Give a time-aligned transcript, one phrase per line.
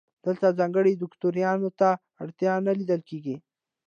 [0.25, 1.89] دلته ځانګړي دوکتورین ته
[2.23, 3.35] اړتیا نه لیدل کیږي.